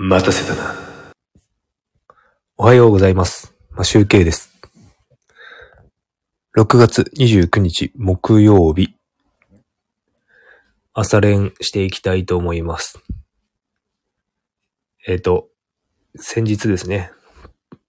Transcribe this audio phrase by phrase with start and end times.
[0.00, 0.76] 待たせたな。
[2.56, 3.52] おはようございます。
[3.72, 4.56] マシュウケイです。
[6.56, 8.94] 6月29日木曜日。
[10.94, 13.00] 朝練していきたいと思います。
[15.04, 15.48] えっ、と、
[16.14, 17.10] 先日ですね、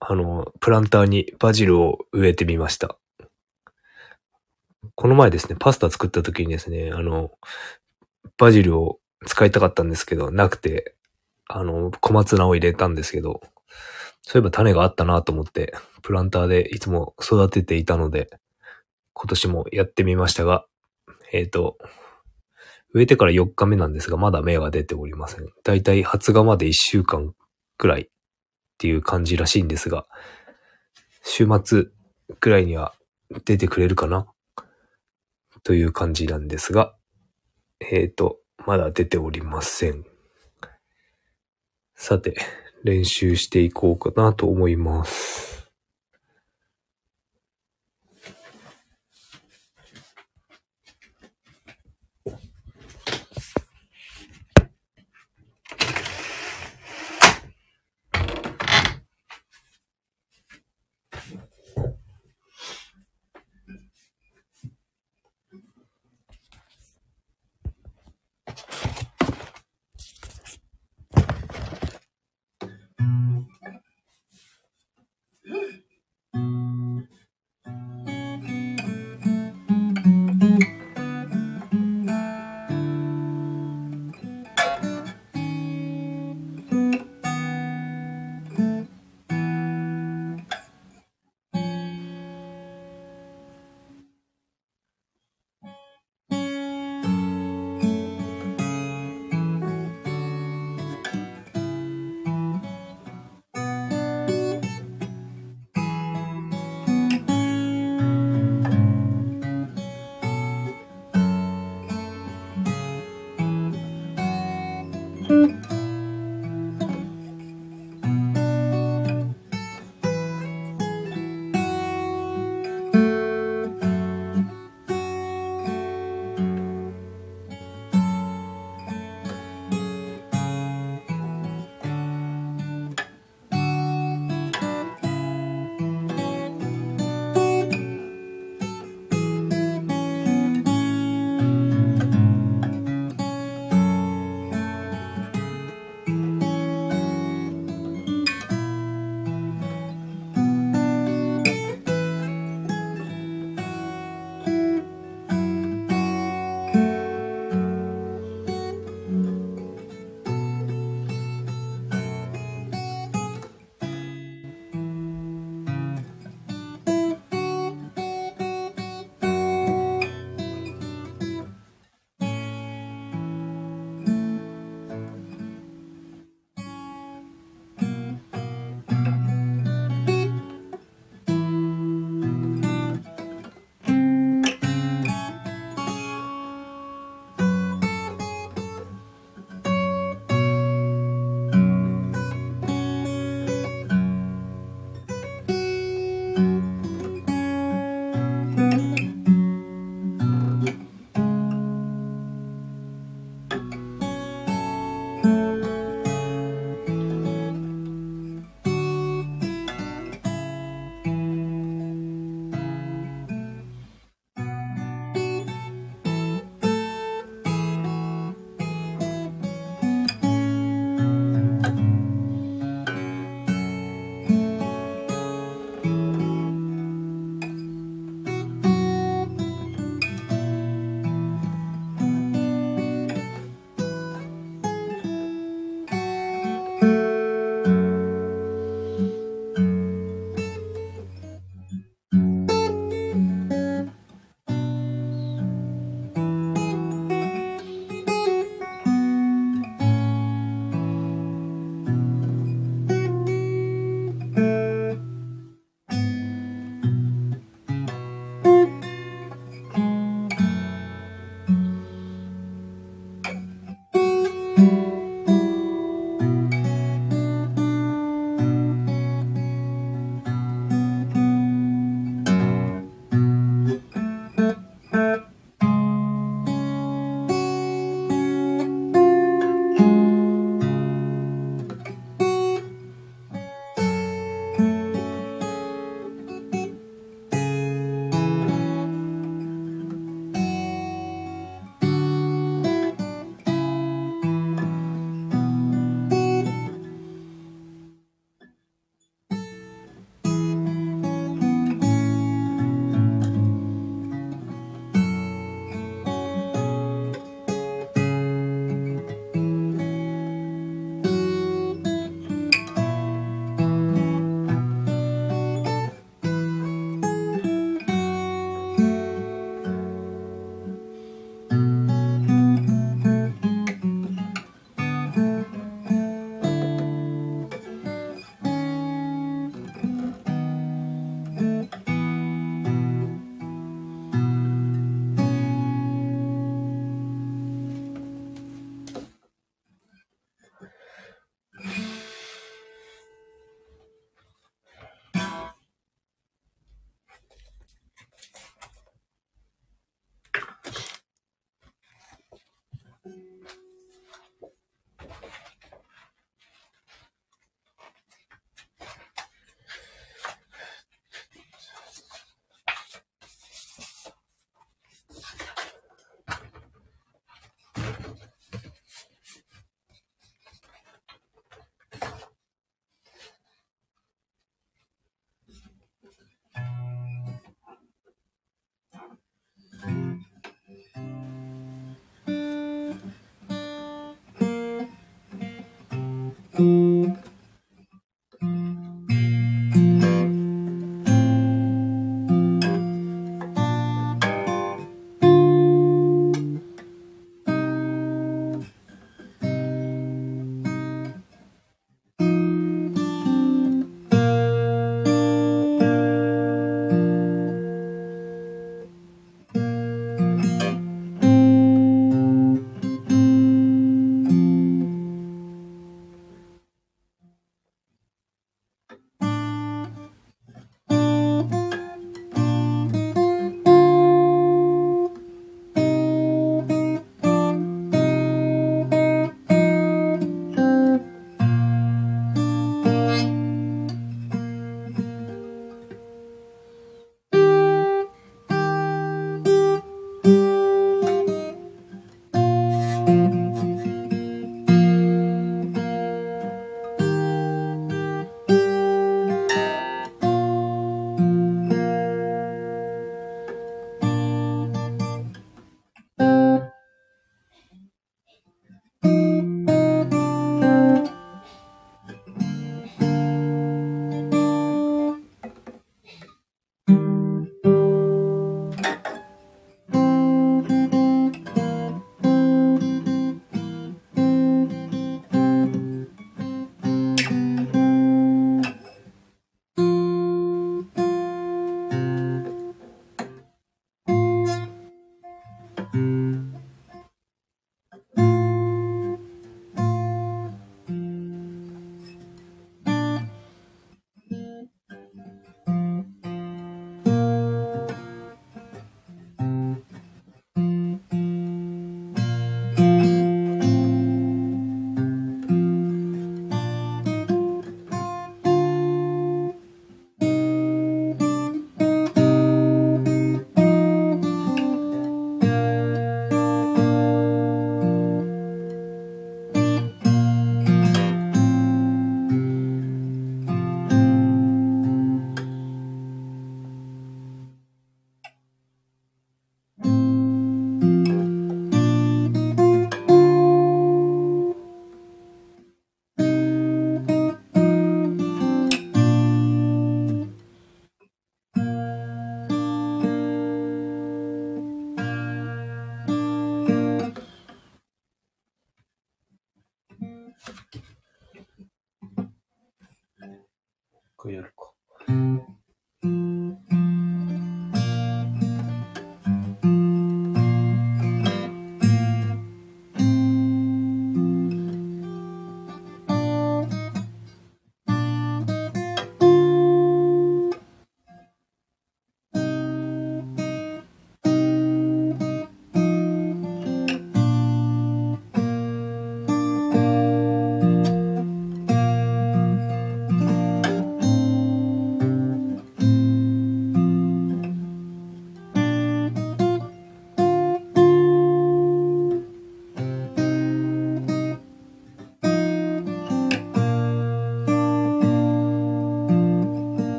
[0.00, 2.98] あの、プランターにバジルを植えてみました。
[4.96, 7.30] この前ですね、パスタ作った時にですね、あの、
[8.38, 10.96] バジルを使いたかったんですけど、なくて、
[11.54, 13.42] あの、小松菜を入れたんですけど、
[14.22, 18.30] そういえば種があったなと思って、プランターでいつも育てていたので、
[19.12, 20.64] 今年もやってみましたが、
[21.32, 21.76] えっ、と、
[22.94, 25.46] 植えてから4日目なんですが、まだ芽が出ておりません。
[25.62, 27.34] だいたい発芽まで1週間
[27.76, 28.08] くらいっ
[28.78, 30.06] ていう感じらしいんですが、
[31.22, 31.84] 週末
[32.40, 32.94] くらいには
[33.44, 34.26] 出てくれるかな？
[35.64, 36.94] という感じなんですが、
[37.80, 40.11] えっ、と、まだ出ておりません。
[42.04, 42.34] さて、
[42.82, 45.61] 練習していこうかなと思います。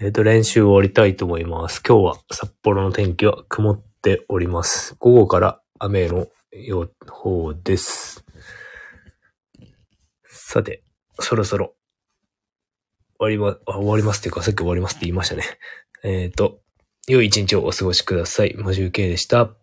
[0.00, 1.82] えっ、と、練習を終わりたいと思います。
[1.86, 4.96] 今日は札幌の天気は曇っております。
[4.98, 8.24] 午後から雨の予報です。
[10.24, 10.82] さて、
[11.20, 11.74] そろそろ
[13.18, 15.44] 終わりま、終わりますっていうか、さっき終わりますって言いましたね。
[16.02, 16.60] えっ、と、
[17.06, 18.54] 良い一日をお過ごしください。
[18.54, 19.54] マジュウケイでした。